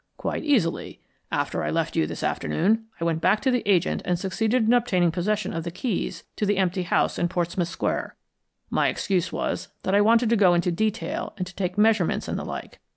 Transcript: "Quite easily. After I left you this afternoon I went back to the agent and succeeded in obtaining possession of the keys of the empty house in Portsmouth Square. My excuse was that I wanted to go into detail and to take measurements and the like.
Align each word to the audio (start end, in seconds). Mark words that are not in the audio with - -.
"Quite 0.17 0.43
easily. 0.43 0.99
After 1.31 1.61
I 1.63 1.69
left 1.69 1.95
you 1.95 2.07
this 2.07 2.23
afternoon 2.23 2.85
I 2.99 3.03
went 3.03 3.21
back 3.21 3.39
to 3.41 3.51
the 3.51 3.61
agent 3.69 4.01
and 4.03 4.17
succeeded 4.17 4.65
in 4.65 4.73
obtaining 4.73 5.11
possession 5.11 5.53
of 5.53 5.63
the 5.63 5.69
keys 5.69 6.23
of 6.41 6.47
the 6.47 6.57
empty 6.57 6.81
house 6.81 7.19
in 7.19 7.27
Portsmouth 7.29 7.67
Square. 7.67 8.15
My 8.71 8.87
excuse 8.87 9.31
was 9.31 9.67
that 9.83 9.93
I 9.93 10.01
wanted 10.01 10.31
to 10.31 10.35
go 10.35 10.55
into 10.55 10.71
detail 10.71 11.35
and 11.37 11.45
to 11.45 11.53
take 11.53 11.77
measurements 11.77 12.27
and 12.27 12.39
the 12.39 12.43
like. 12.43 12.79